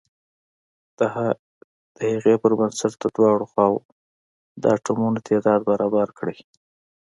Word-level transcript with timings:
د 0.99 1.01
هغې 1.15 2.35
پر 2.41 2.51
بنسټ 2.59 2.93
د 2.99 3.05
دواړو 3.15 3.45
خواو 3.51 3.77
د 4.61 4.63
اتومونو 4.75 5.17
تعداد 5.29 5.59
برابر 5.69 6.07
کړئ. 6.17 6.37